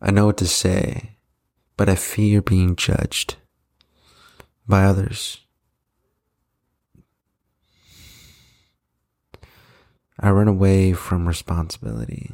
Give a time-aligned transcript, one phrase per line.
[0.00, 1.16] I know what to say,
[1.76, 3.36] but I fear being judged
[4.68, 5.40] by others.
[10.18, 12.32] I run away from responsibility.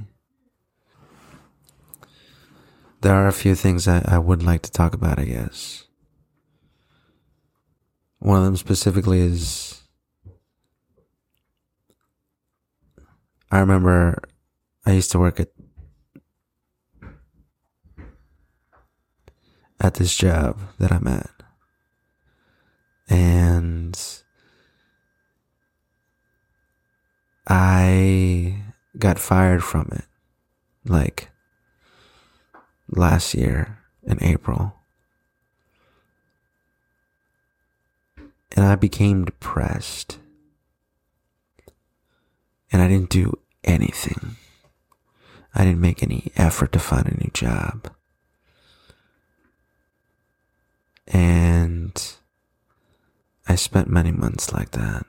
[3.00, 5.86] There are a few things I, I would like to talk about, I guess.
[8.20, 9.82] One of them specifically is
[13.50, 14.22] I remember
[14.86, 15.48] I used to work at
[19.82, 21.42] at this job that I'm at.
[23.08, 23.98] And
[27.48, 28.62] I
[28.96, 30.04] got fired from it
[30.84, 31.30] like
[32.88, 34.76] last year in April.
[38.54, 40.18] And I became depressed.
[42.70, 44.36] And I didn't do anything.
[45.54, 47.90] I didn't make any effort to find a new job.
[51.12, 52.16] And
[53.46, 55.04] I spent many months like that.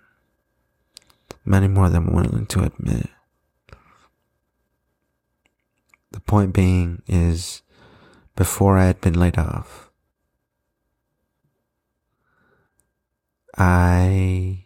[1.45, 3.09] Many more than I'm willing to admit.
[6.11, 7.61] The point being is
[8.35, 9.89] before I had been laid off,
[13.57, 14.65] I,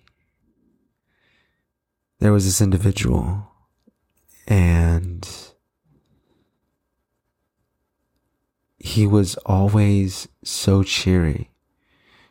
[2.19, 3.51] there was this individual
[4.47, 5.27] and
[8.87, 11.49] he was always so cheery,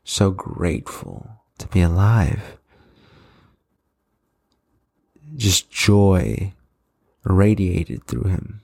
[0.05, 2.57] so grateful to be alive.
[5.37, 6.55] Just joy
[7.25, 8.63] radiated through him.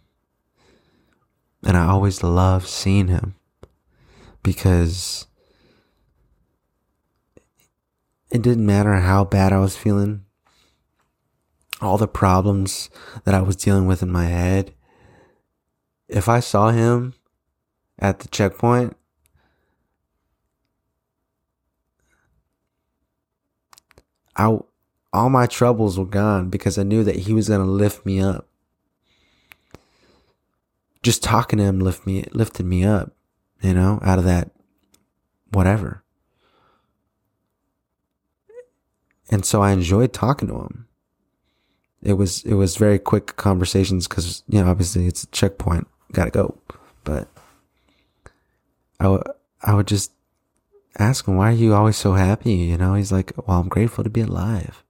[1.62, 3.34] And I always loved seeing him
[4.42, 5.26] because
[8.30, 10.24] it didn't matter how bad I was feeling,
[11.82, 12.88] all the problems
[13.24, 14.72] that I was dealing with in my head.
[16.08, 17.14] If I saw him
[18.02, 18.96] at the checkpoint,
[24.36, 24.58] I,
[25.12, 28.20] all my troubles were gone because I knew that he was going to lift me
[28.20, 28.48] up.
[31.02, 33.12] Just talking to him lift me, lifted me up,
[33.60, 34.50] you know, out of that
[35.52, 36.02] whatever.
[39.30, 40.88] And so I enjoyed talking to him.
[42.02, 46.30] It was, it was very quick conversations because, you know, obviously it's a checkpoint, gotta
[46.30, 46.58] go.
[47.04, 47.28] But
[49.02, 49.22] I, w-
[49.60, 50.12] I would just
[50.96, 52.52] ask him, why are you always so happy?
[52.52, 54.84] You know, he's like, well, I'm grateful to be alive.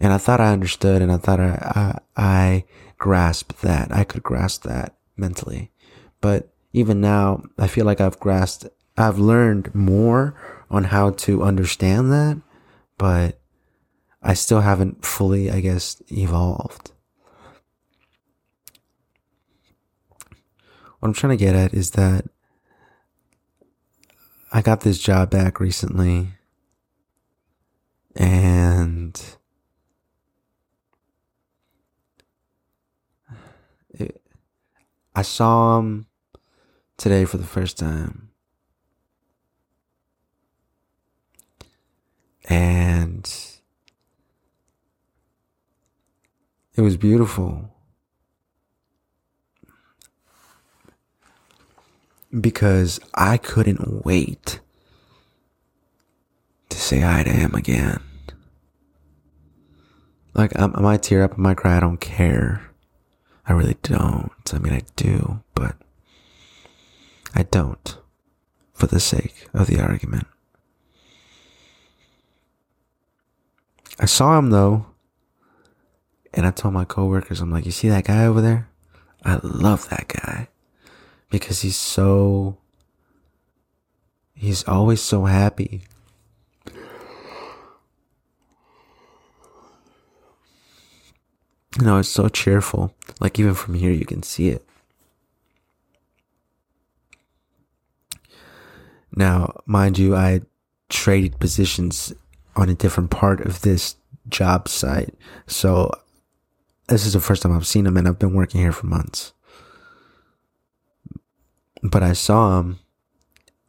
[0.00, 2.64] And I thought I understood and I thought I, I, I
[2.96, 3.92] grasped that.
[3.92, 5.70] I could grasp that mentally.
[6.22, 8.66] But even now, I feel like I've grasped,
[8.96, 10.34] I've learned more
[10.70, 12.40] on how to understand that,
[12.96, 13.38] but
[14.22, 16.92] I still haven't fully, I guess, evolved.
[20.98, 22.24] What I'm trying to get at is that
[24.52, 26.28] I got this job back recently
[28.16, 29.20] and
[33.90, 34.20] it,
[35.14, 36.06] I saw him
[36.96, 38.30] today for the first time.
[42.48, 43.32] And
[46.74, 47.72] it was beautiful.
[52.38, 54.60] Because I couldn't wait
[56.68, 58.00] to say hi to him again.
[60.34, 62.70] Like, I, might tear up, I might cry, I don't care.
[63.46, 64.30] I really don't.
[64.52, 65.74] I mean, I do, but
[67.34, 67.98] I don't
[68.74, 70.26] for the sake of the argument.
[73.98, 74.86] I saw him though,
[76.32, 78.68] and I told my coworkers, I'm like, you see that guy over there?
[79.24, 80.48] I love that guy
[81.30, 82.58] because he's so
[84.34, 85.82] he's always so happy.
[91.78, 92.94] You know, it's so cheerful.
[93.20, 94.66] Like even from here you can see it.
[99.14, 100.42] Now, mind you, I
[100.88, 102.12] traded positions
[102.56, 103.96] on a different part of this
[104.28, 105.14] job site.
[105.46, 105.90] So
[106.88, 109.32] this is the first time I've seen him and I've been working here for months
[111.82, 112.78] but I saw him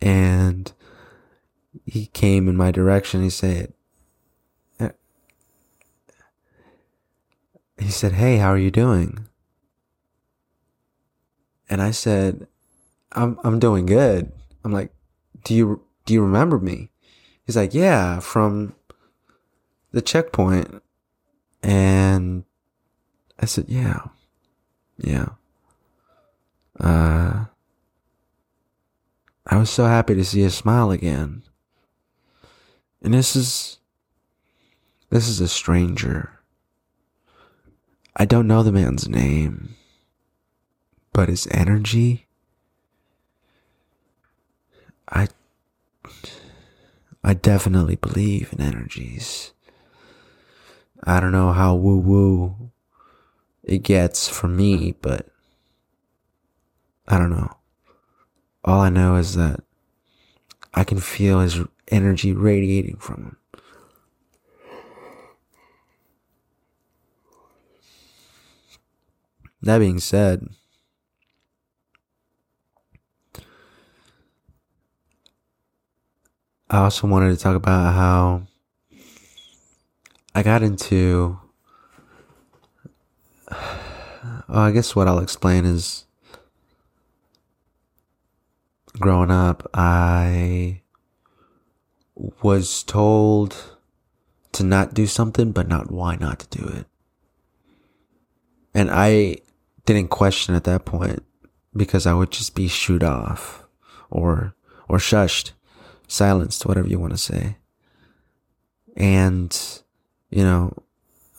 [0.02, 0.72] and
[1.86, 3.22] he came in my direction.
[3.22, 3.74] He said,
[7.82, 9.28] he said, Hey, how are you doing?
[11.70, 12.48] And I said,
[13.14, 14.32] I'm, I'm doing good.
[14.64, 14.92] I'm like,
[15.44, 16.92] do you, do you remember me?
[17.46, 18.76] He's like, yeah, from
[19.92, 20.84] the checkpoint.
[21.64, 22.44] And
[23.40, 24.02] I said, yeah,
[24.98, 25.30] yeah.
[26.80, 27.46] Uh,
[29.46, 31.44] I was so happy to see his smile again.
[33.02, 33.80] And this is,
[35.10, 36.40] this is a stranger.
[38.16, 39.76] I don't know the man's name,
[41.14, 42.28] but his energy,
[45.10, 45.28] I,
[47.24, 49.54] I definitely believe in energies.
[51.04, 52.72] I don't know how woo woo
[53.64, 55.28] it gets for me, but
[57.08, 57.61] I don't know.
[58.64, 59.62] All I know is that
[60.74, 63.38] I can feel his energy radiating from him.
[69.64, 70.48] That being said,
[76.70, 78.48] I also wanted to talk about how
[80.34, 81.40] I got into.
[84.48, 86.06] Well, I guess what I'll explain is
[89.00, 90.82] growing up, I
[92.16, 93.78] was told
[94.54, 96.86] to not do something, but not why not to do it.
[98.74, 99.38] And I
[99.86, 101.24] didn't question at that point
[101.76, 103.66] because I would just be shooed off
[104.10, 104.56] or,
[104.88, 105.52] or shushed,
[106.08, 107.58] silenced, whatever you want to say.
[108.96, 109.58] And,
[110.30, 110.74] you know,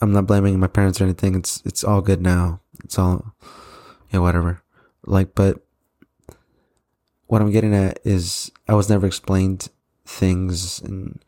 [0.01, 1.35] I'm not blaming my parents or anything.
[1.35, 2.61] It's, it's all good now.
[2.83, 3.35] It's all,
[4.11, 4.61] yeah, whatever.
[5.05, 5.62] Like, but
[7.33, 9.69] what I'm getting at is I was never explained
[10.05, 11.19] things and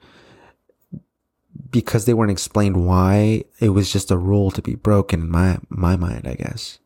[1.71, 5.57] because they weren't explained why, it was just a rule to be broken in my
[5.67, 6.77] my mind, I guess.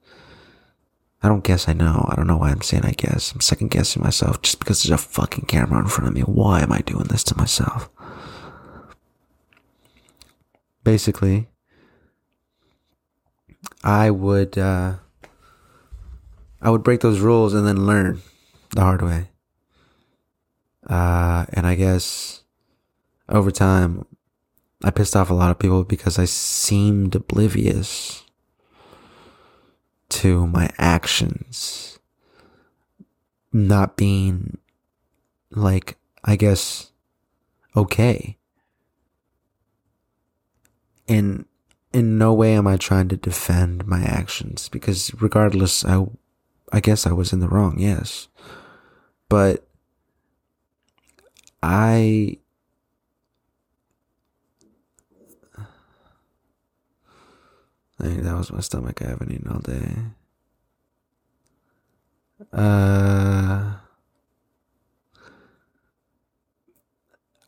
[1.22, 2.08] I don't guess I know.
[2.10, 3.34] I don't know why I'm saying I guess.
[3.34, 6.22] I'm second guessing myself just because there's a fucking camera in front of me.
[6.22, 7.90] Why am I doing this to myself?
[10.86, 11.50] Basically,
[13.84, 14.94] I would uh
[16.62, 18.22] I would break those rules and then learn
[18.72, 19.30] the hard way.
[20.88, 22.44] Uh, and I guess
[23.28, 24.06] over time,
[24.84, 28.24] I pissed off a lot of people because I seemed oblivious
[30.10, 32.00] to my actions
[33.52, 34.58] not being
[35.52, 36.92] like, I guess,
[37.76, 38.38] okay.
[41.08, 41.46] And
[41.92, 46.06] in no way am I trying to defend my actions because regardless, I,
[46.72, 48.28] I guess I was in the wrong, yes.
[49.30, 49.66] But
[51.62, 52.40] I
[58.02, 59.02] think that was my stomach.
[59.02, 59.96] I haven't eaten all day.
[62.54, 63.74] Uh,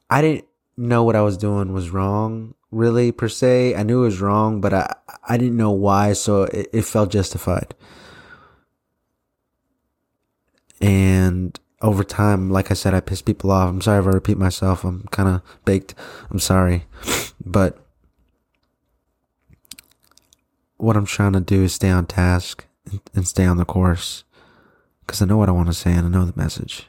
[0.09, 0.45] I didn't
[0.75, 3.75] know what I was doing was wrong, really per se.
[3.75, 4.93] I knew it was wrong, but I
[5.27, 7.73] I didn't know why, so it, it felt justified.
[10.81, 13.69] And over time, like I said, I piss people off.
[13.69, 14.83] I'm sorry if I repeat myself.
[14.83, 15.95] I'm kind of baked.
[16.29, 16.85] I'm sorry.
[17.43, 17.83] But
[20.77, 22.65] what I'm trying to do is stay on task
[23.15, 24.23] and, stay on the course
[24.99, 26.87] because I know what I want to say and I know the message.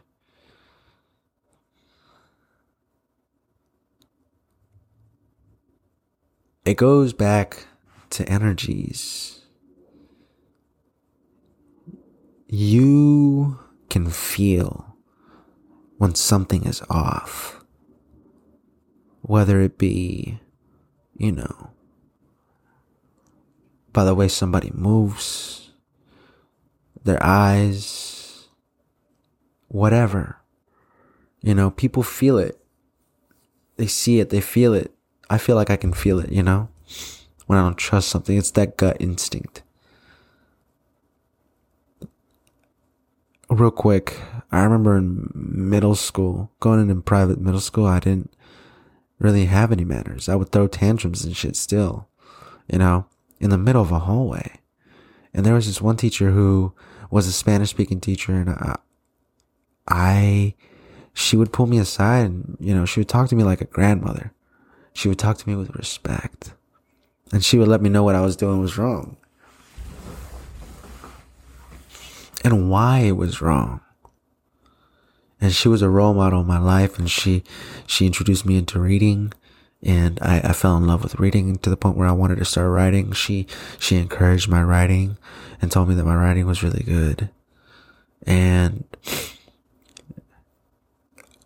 [6.67, 7.67] It goes back
[8.11, 9.41] to energies.
[12.47, 13.59] You
[13.93, 14.97] can feel
[15.99, 17.63] when something is off.
[19.21, 20.41] Whether it be,
[21.15, 21.71] you know,
[23.93, 25.73] by the way somebody moves,
[27.05, 28.49] their eyes,
[29.69, 30.39] whatever.
[31.43, 32.59] You know, people feel it.
[33.77, 34.95] They see it, they feel it.
[35.29, 36.71] I feel like I can feel it, you know?
[37.47, 39.63] When I don't trust something, it's that gut instinct.
[43.55, 44.19] Real quick,
[44.51, 48.35] I remember in middle school, going in in private middle school, I didn't
[49.19, 50.29] really have any manners.
[50.29, 52.09] I would throw tantrums and shit still,
[52.69, 53.07] you know,
[53.41, 54.59] in the middle of a hallway.
[55.33, 56.75] And there was this one teacher who
[57.11, 58.77] was a Spanish speaking teacher and I,
[59.89, 60.55] I,
[61.15, 63.67] she would pull me aside and, you know, she would talk to me like a
[63.67, 64.33] grandmother.
[64.93, 66.55] She would talk to me with respect
[67.33, 69.17] and she would let me know what I was doing was wrong.
[72.45, 73.81] And why it was wrong.
[75.41, 77.43] And she was a role model in my life and she,
[77.87, 79.33] she introduced me into reading
[79.83, 82.45] and I, I fell in love with reading to the point where I wanted to
[82.45, 83.13] start writing.
[83.13, 85.19] She, she encouraged my writing
[85.61, 87.31] and told me that my writing was really good.
[88.25, 88.85] And,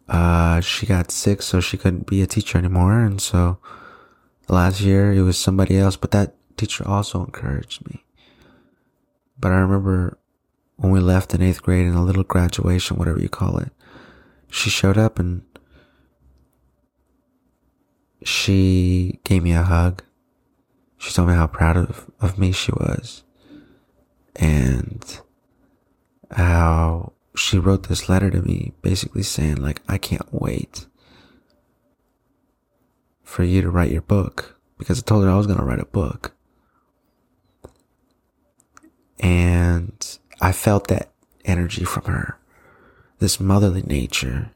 [0.09, 3.01] uh, she got sick, so she couldn't be a teacher anymore.
[3.01, 3.59] And so
[4.49, 8.05] last year it was somebody else, but that teacher also encouraged me.
[9.39, 10.19] But I remember
[10.77, 13.73] when we left in eighth grade in a little graduation, whatever you call it,
[14.51, 15.43] she showed up and
[18.23, 20.03] she gave me a hug.
[20.99, 23.23] She told me how proud of, of me she was
[24.35, 25.21] and
[26.31, 30.87] how she wrote this letter to me basically saying like, I can't wait
[33.23, 35.81] for you to write your book because I told her I was going to write
[35.81, 36.33] a book.
[39.19, 41.11] And I felt that
[41.45, 42.39] energy from her,
[43.19, 44.51] this motherly nature.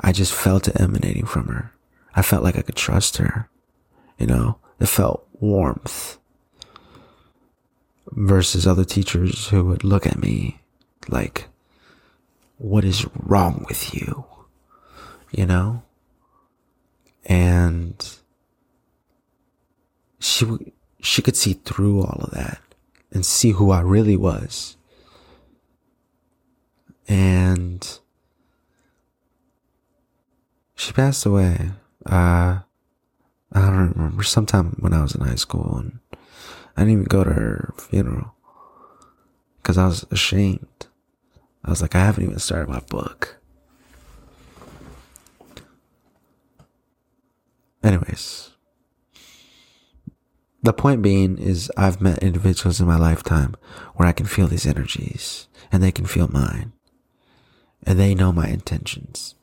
[0.00, 1.72] I just felt it emanating from her.
[2.14, 3.48] I felt like I could trust her.
[4.18, 6.18] You know, it felt warmth
[8.10, 10.60] versus other teachers who would look at me
[11.08, 11.48] like,
[12.58, 14.24] what is wrong with you?
[15.30, 15.82] You know?
[17.26, 18.18] And
[20.18, 22.60] she, she could see through all of that
[23.12, 24.76] and see who I really was.
[27.08, 27.86] And
[30.74, 31.70] she passed away.
[32.06, 32.60] Uh,
[33.52, 35.98] I don't remember sometime when I was in high school and
[36.76, 38.34] I didn't even go to her funeral
[39.58, 40.86] because I was ashamed.
[41.64, 43.36] I was like, I haven't even started my book.
[47.84, 48.51] Anyways,
[50.62, 53.56] the point being is I've met individuals in my lifetime
[53.94, 56.72] where I can feel these energies and they can feel mine
[57.84, 59.34] and they know my intentions.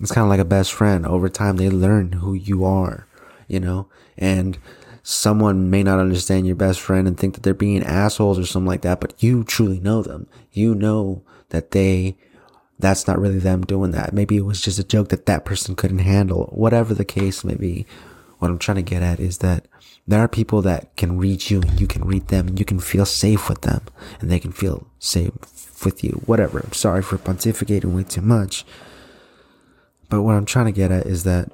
[0.00, 1.06] It's kind of like a best friend.
[1.06, 3.06] Over time, they learn who you are,
[3.48, 4.58] you know, and
[5.02, 8.66] someone may not understand your best friend and think that they're being assholes or something
[8.66, 10.26] like that, but you truly know them.
[10.52, 12.16] You know that they,
[12.78, 14.14] that's not really them doing that.
[14.14, 16.46] Maybe it was just a joke that that person couldn't handle.
[16.52, 17.86] Whatever the case may be,
[18.38, 19.66] what I'm trying to get at is that
[20.10, 22.80] there are people that can read you and you can read them and you can
[22.80, 23.82] feel safe with them
[24.20, 26.20] and they can feel safe with you.
[26.26, 26.60] Whatever.
[26.60, 28.64] I'm sorry for pontificating way too much.
[30.08, 31.50] But what I'm trying to get at is that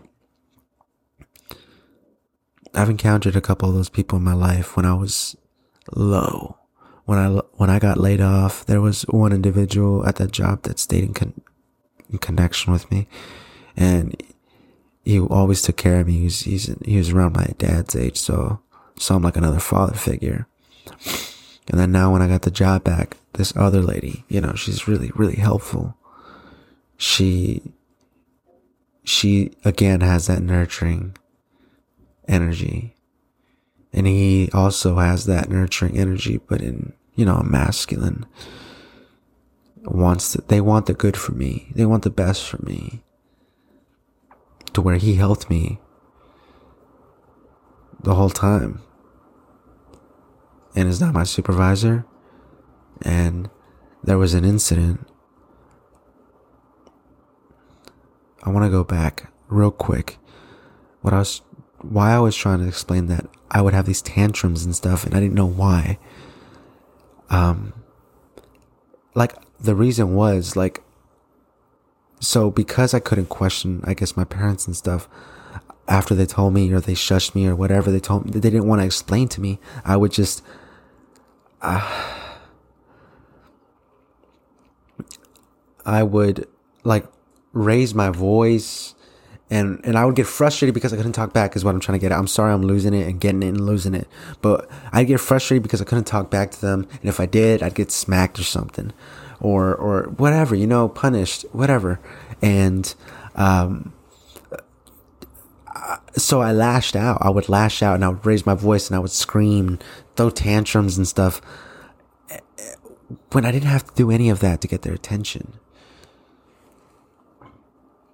[2.74, 5.36] I've encountered a couple of those people in my life when I was
[5.94, 6.58] low.
[7.04, 10.78] When I when I got laid off, there was one individual at that job that
[10.78, 11.40] stayed in, con-
[12.10, 13.06] in connection with me,
[13.76, 14.20] and
[15.06, 16.14] he always took care of me.
[16.14, 18.58] He was, he's, he was around my dad's age, so
[18.98, 20.48] saw him like another father figure.
[21.68, 24.88] And then now when I got the job back, this other lady, you know, she's
[24.88, 25.96] really, really helpful.
[26.96, 27.62] She,
[29.04, 31.16] she again has that nurturing
[32.26, 32.96] energy.
[33.92, 38.26] And he also has that nurturing energy, but in, you know, masculine.
[39.84, 41.68] Wants to, they want the good for me.
[41.76, 43.04] They want the best for me
[44.76, 45.78] to where he helped me
[47.98, 48.82] the whole time
[50.74, 52.04] and is not my supervisor.
[53.00, 53.48] And
[54.04, 55.08] there was an incident.
[58.42, 60.18] I want to go back real quick.
[61.00, 61.40] What I was,
[61.80, 65.14] why I was trying to explain that I would have these tantrums and stuff, and
[65.14, 65.98] I didn't know why.
[67.30, 67.72] Um,
[69.14, 70.82] like the reason was like
[72.20, 75.08] so because I couldn't question, I guess my parents and stuff,
[75.88, 78.66] after they told me or they shushed me or whatever they told me, they didn't
[78.66, 79.58] want to explain to me.
[79.84, 80.42] I would just,
[81.62, 82.24] uh,
[85.84, 86.48] I would
[86.82, 87.06] like
[87.52, 88.94] raise my voice
[89.48, 91.98] and and I would get frustrated because I couldn't talk back is what I'm trying
[91.98, 92.18] to get at.
[92.18, 94.08] I'm sorry I'm losing it and getting it and losing it.
[94.42, 97.62] But I'd get frustrated because I couldn't talk back to them and if I did,
[97.62, 98.92] I'd get smacked or something
[99.40, 102.00] or or whatever, you know, punished, whatever.
[102.42, 102.94] And
[103.34, 103.92] um,
[106.16, 107.18] so I lashed out.
[107.20, 109.78] I would lash out and I would raise my voice and I would scream,
[110.16, 111.40] throw tantrums and stuff.
[113.32, 115.52] When I didn't have to do any of that to get their attention.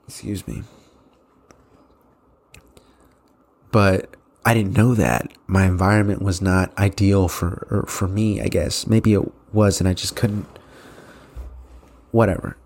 [0.07, 0.65] Excuse me.
[3.71, 8.41] But I didn't know that my environment was not ideal for for me.
[8.41, 9.23] I guess maybe it
[9.55, 10.47] was, and I just couldn't
[12.13, 12.57] whatever.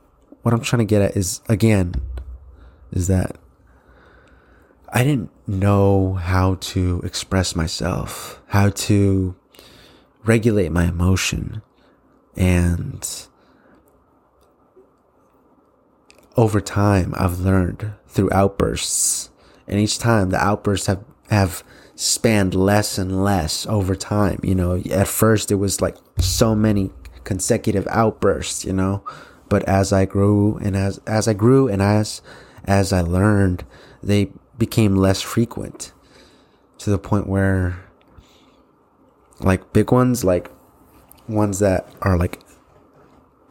[0.43, 1.95] What I'm trying to get at is again,
[2.93, 3.37] is that
[4.91, 9.35] I didn't know how to express myself, how to
[10.25, 11.63] regulate my emotion.
[12.37, 13.09] And
[16.37, 19.31] over time, I've learned through outbursts.
[19.67, 24.39] And each time the outbursts have, have spanned less and less over time.
[24.43, 26.91] You know, at first it was like so many
[27.25, 29.03] consecutive outbursts, you know,
[29.49, 32.23] but as I grew and as, as I grew and as,
[32.65, 33.65] as I learned,
[34.03, 35.93] they became less frequent
[36.79, 37.85] to the point where
[39.41, 40.51] like big ones, like
[41.29, 42.41] ones that are like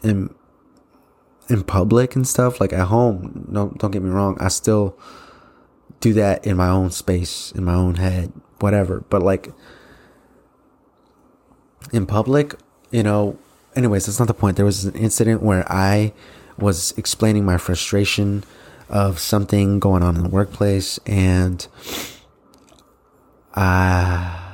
[0.04, 0.34] in
[1.48, 3.46] in public and stuff, like at home.
[3.48, 4.38] No, don't get me wrong.
[4.40, 4.98] I still
[6.00, 9.04] do that in my own space, in my own head, whatever.
[9.10, 9.50] But like
[11.92, 12.56] in public,
[12.92, 13.38] you know.
[13.76, 14.56] Anyways, that's not the point.
[14.56, 16.14] There was an incident where I
[16.58, 18.44] was explaining my frustration
[18.90, 21.68] of something going on in the workplace, and
[23.54, 24.46] uh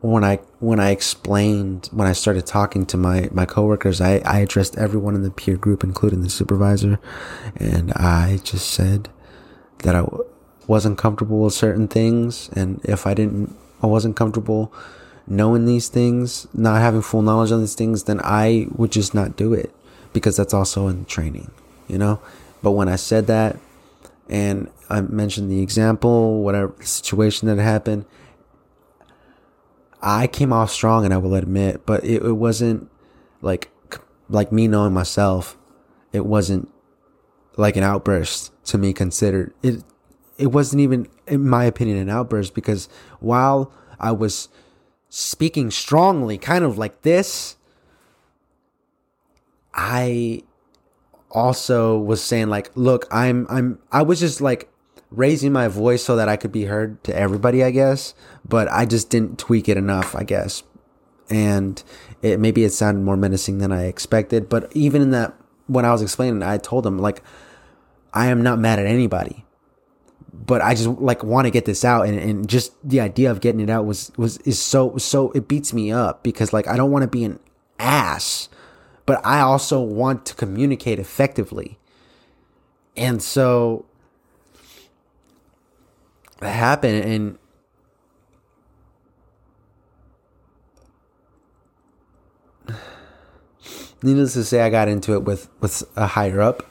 [0.00, 4.40] when I when I explained when I started talking to my my coworkers, I I
[4.40, 6.98] addressed everyone in the peer group, including the supervisor,
[7.56, 9.08] and I just said
[9.78, 10.04] that I
[10.66, 14.74] wasn't comfortable with certain things, and if I didn't, I wasn't comfortable
[15.26, 19.36] knowing these things, not having full knowledge on these things, then I would just not
[19.36, 19.74] do it
[20.12, 21.50] because that's also in training,
[21.88, 22.20] you know.
[22.62, 23.58] But when I said that,
[24.28, 28.06] and I mentioned the example, whatever situation that happened
[30.04, 32.90] I came off strong, and I will admit, but it, it wasn't
[33.40, 33.70] like
[34.28, 35.56] like me knowing myself.
[36.12, 36.70] It wasn't
[37.56, 39.82] like an outburst to me considered it.
[40.36, 42.88] It wasn't even, in my opinion, an outburst because
[43.20, 44.48] while I was
[45.14, 47.54] speaking strongly, kind of like this,
[49.72, 50.42] I
[51.30, 54.68] also was saying like, look, I'm, I'm, I was just like
[55.12, 58.14] raising my voice so that I could be heard to everybody, I guess.
[58.44, 60.64] But I just didn't tweak it enough, I guess.
[61.30, 61.80] And
[62.20, 64.48] it maybe it sounded more menacing than I expected.
[64.48, 65.32] But even in that,
[65.68, 67.22] when I was explaining, I told him like,
[68.12, 69.43] I am not mad at anybody,
[70.46, 73.40] but I just like want to get this out, and, and just the idea of
[73.40, 76.76] getting it out was was is so so it beats me up because like I
[76.76, 77.38] don't want to be an
[77.78, 78.48] ass,
[79.06, 81.78] but I also want to communicate effectively,
[82.96, 83.86] and so
[86.40, 87.38] happen and
[94.02, 96.62] needless to say i got into it with with a higher up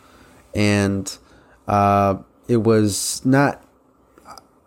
[0.53, 1.17] and
[1.67, 2.15] uh
[2.47, 3.63] it was not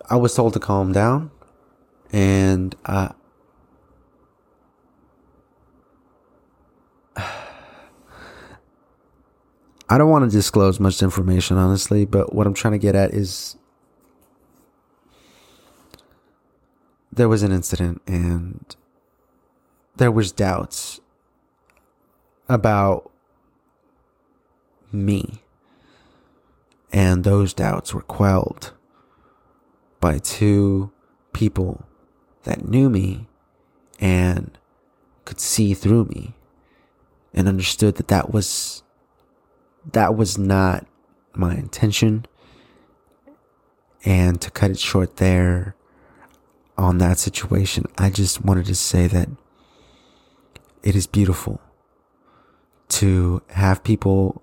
[0.08, 1.30] i was told to calm down
[2.12, 3.12] and I,
[9.88, 13.12] I don't want to disclose much information, honestly, but what I'm trying to get at
[13.12, 13.56] is
[17.12, 18.74] there was an incident and
[19.96, 21.00] there was doubts
[22.48, 23.10] about
[24.92, 25.42] me
[26.96, 28.72] and those doubts were quelled
[30.00, 30.90] by two
[31.34, 31.84] people
[32.44, 33.28] that knew me
[34.00, 34.56] and
[35.26, 36.32] could see through me
[37.34, 38.82] and understood that that was
[39.92, 40.86] that was not
[41.34, 42.24] my intention.
[44.02, 45.76] And to cut it short there
[46.78, 49.28] on that situation, I just wanted to say that
[50.82, 51.60] it is beautiful
[52.88, 54.42] to have people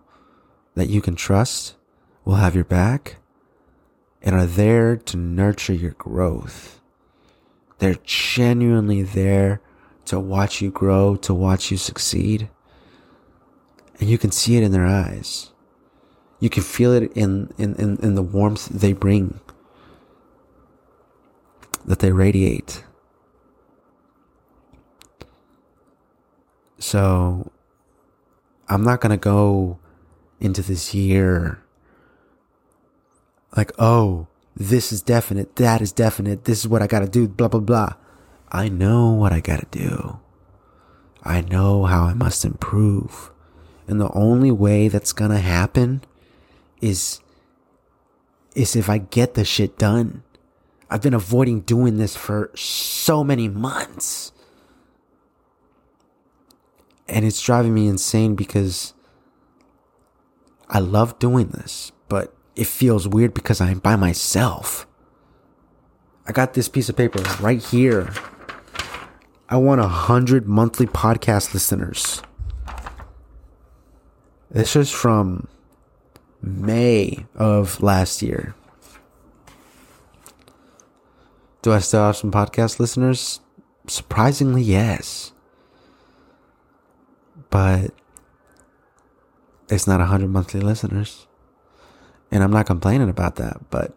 [0.76, 1.78] that you can trust
[2.26, 3.18] will have your back
[4.22, 6.80] and are there to nurture your growth.
[7.80, 9.62] They're genuinely there
[10.06, 12.50] to watch you grow, to watch you succeed.
[14.00, 15.52] And you can see it in their eyes.
[16.40, 19.40] You can feel it in, in, in, in the warmth they bring
[21.86, 22.84] that they radiate.
[26.80, 27.52] So
[28.68, 29.80] I'm not going to go
[30.40, 31.63] into this year
[33.56, 37.28] like, oh, this is definite, that is definite, this is what I got to do,
[37.28, 37.94] blah, blah, blah.
[38.52, 40.20] I know what I got to do.
[41.24, 43.32] I know how I must improve.
[43.88, 46.04] And the only way that's to happen
[46.82, 47.20] is
[48.56, 50.24] is if I get the shit done.
[50.90, 54.32] I've been avoiding doing this for so many months.
[57.10, 58.94] And it's driving me insane because
[60.70, 64.86] I love doing this, but it feels weird because I'm by myself.
[66.26, 68.14] I got this piece of paper right here.
[69.50, 72.22] I want a hundred monthly podcast listeners.
[74.50, 75.48] This is from
[76.42, 78.56] May of last year.
[81.62, 83.40] Do I still have some podcast listeners?
[83.88, 85.32] Surprisingly, yes.
[87.50, 87.94] But
[89.70, 91.26] it's not 100 monthly listeners.
[92.34, 93.70] And I'm not complaining about that.
[93.70, 93.96] But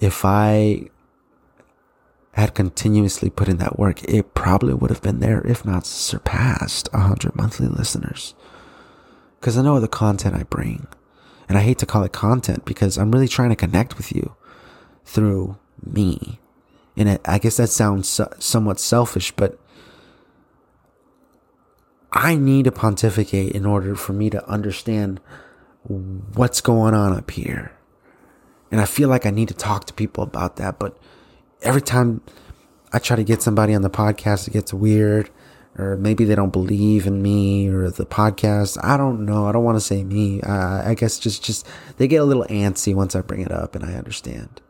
[0.00, 0.90] if I
[2.32, 6.92] had continuously put in that work, it probably would have been there, if not surpassed
[6.92, 8.34] 100 monthly listeners.
[9.38, 10.88] Because I know the content I bring.
[11.48, 14.34] And I hate to call it content because I'm really trying to connect with you
[15.04, 16.40] through me.
[16.96, 19.60] And it, I guess that sounds so, somewhat selfish, but
[22.10, 25.20] I need to pontificate in order for me to understand
[25.88, 27.72] what's going on up here.
[28.70, 30.78] And I feel like I need to talk to people about that.
[30.78, 30.98] But
[31.62, 32.20] every time
[32.92, 35.30] I try to get somebody on the podcast, it gets weird.
[35.78, 38.78] Or maybe they don't believe in me or the podcast.
[38.82, 39.46] I don't know.
[39.46, 40.42] I don't want to say me.
[40.42, 41.66] I guess just, just,
[41.98, 44.62] they get a little antsy once I bring it up and I understand.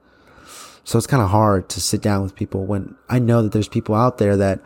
[0.83, 3.69] So it's kind of hard to sit down with people when I know that there's
[3.69, 4.61] people out there that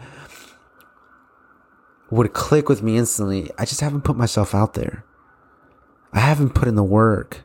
[2.10, 3.50] would click with me instantly.
[3.58, 5.04] I just haven't put myself out there.
[6.12, 7.42] I haven't put in the work.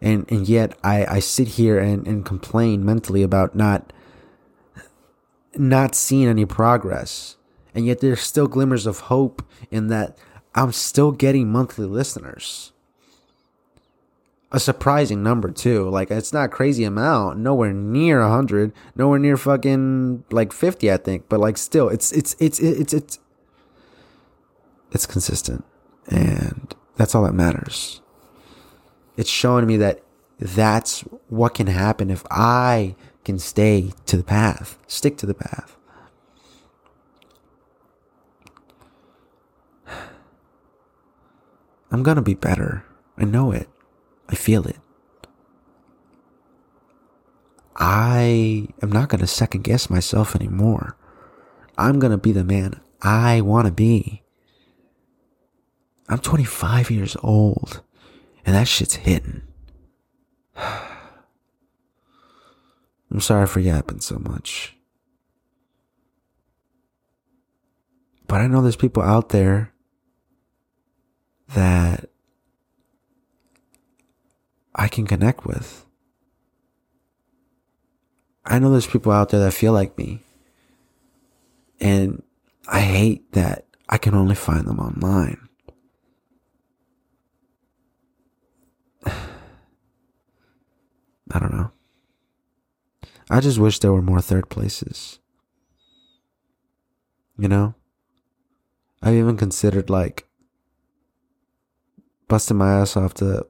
[0.00, 3.92] And, and yet I, I sit here and, and complain mentally about not,
[5.56, 7.36] not seeing any progress.
[7.74, 10.16] And yet there's still glimmers of hope in that
[10.54, 12.72] I'm still getting monthly listeners.
[14.50, 15.88] A surprising number too.
[15.90, 21.28] Like it's not crazy amount, nowhere near 100, nowhere near fucking like 50 I think,
[21.28, 23.18] but like still it's it's it's it's it's
[24.90, 25.64] it's consistent.
[26.08, 28.02] And that's all that matters.
[29.16, 30.02] It's showing me that
[30.38, 35.76] that's what can happen if I can stay to the path, stick to the path.
[41.90, 42.84] I'm to be better.
[43.16, 43.68] I know it.
[44.28, 44.76] I feel it.
[47.76, 50.96] I am not to second guess myself anymore.
[51.78, 54.22] I'm to be the man I want to be.
[56.08, 57.82] I'm 25 years old
[58.46, 59.42] and that shit's hitting.
[60.56, 60.70] I'm
[63.20, 64.76] sorry for yapping so much.
[68.26, 69.72] But I know there's people out there
[71.54, 72.10] that
[74.74, 75.86] I can connect with.
[78.44, 80.22] I know there's people out there that feel like me.
[81.80, 82.22] And
[82.66, 85.47] I hate that I can only find them online.
[89.06, 89.14] I
[91.38, 91.70] don't know.
[93.30, 95.18] I just wish there were more third places.
[97.38, 97.74] You know?
[99.02, 100.26] I've even considered like
[102.26, 103.46] busting my ass off to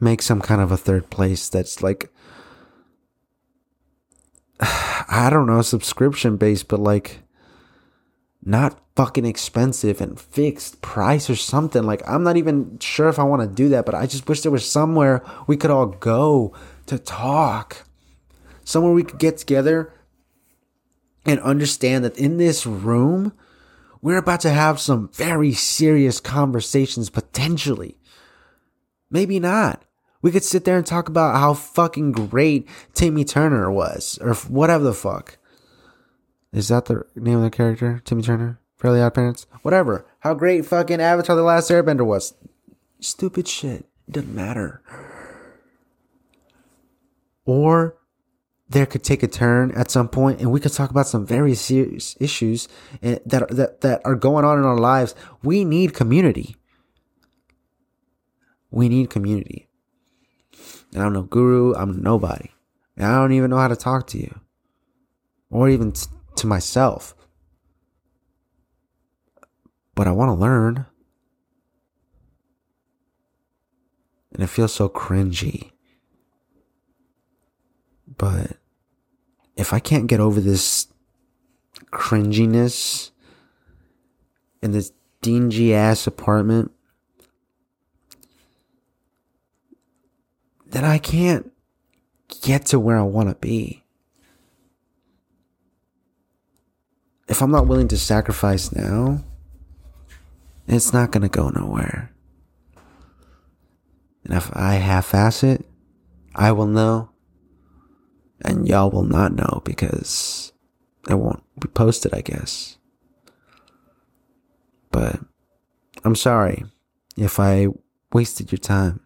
[0.00, 2.10] make some kind of a third place that's like
[4.60, 7.20] I don't know, subscription based, but like
[8.48, 11.82] not fucking expensive and fixed price or something.
[11.82, 14.40] Like, I'm not even sure if I want to do that, but I just wish
[14.40, 16.54] there was somewhere we could all go
[16.86, 17.84] to talk.
[18.64, 19.92] Somewhere we could get together
[21.26, 23.34] and understand that in this room,
[24.00, 27.98] we're about to have some very serious conversations potentially.
[29.10, 29.84] Maybe not.
[30.22, 34.84] We could sit there and talk about how fucking great Timmy Turner was, or whatever
[34.84, 35.38] the fuck.
[36.52, 38.00] Is that the name of the character?
[38.04, 38.60] Timmy Turner?
[38.76, 39.46] Fairly Odd Parents?
[39.62, 40.06] Whatever.
[40.20, 42.34] How great fucking Avatar The Last Airbender was.
[43.00, 43.86] Stupid shit.
[44.06, 44.82] It doesn't matter.
[47.44, 47.96] Or
[48.68, 51.54] there could take a turn at some point and we could talk about some very
[51.54, 52.68] serious issues
[53.02, 55.14] eh, that, that, that are going on in our lives.
[55.42, 56.56] We need community.
[58.70, 59.68] We need community.
[60.94, 61.74] And I'm no guru.
[61.74, 62.50] I'm nobody.
[62.96, 64.40] And I don't even know how to talk to you
[65.50, 66.06] or even t-
[66.38, 67.14] to myself.
[69.94, 70.86] But I want to learn.
[74.32, 75.72] And it feels so cringy.
[78.16, 78.56] But
[79.56, 80.88] if I can't get over this
[81.92, 83.10] cringiness
[84.62, 86.70] in this dingy ass apartment,
[90.66, 91.50] then I can't
[92.42, 93.84] get to where I want to be.
[97.28, 99.22] If I'm not willing to sacrifice now,
[100.66, 102.12] it's not going to go nowhere.
[104.24, 105.64] And if I half ass it,
[106.34, 107.10] I will know.
[108.40, 110.52] And y'all will not know because
[111.08, 112.78] it won't be posted, I guess.
[114.90, 115.20] But
[116.04, 116.64] I'm sorry
[117.16, 117.68] if I
[118.12, 119.00] wasted your time.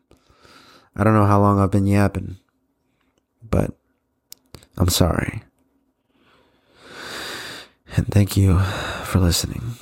[0.95, 2.37] I don't know how long I've been yapping,
[3.49, 3.71] but
[4.77, 5.43] I'm sorry.
[7.95, 8.59] And thank you
[9.05, 9.77] for listening.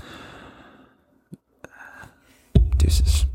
[2.77, 3.27] Deuces.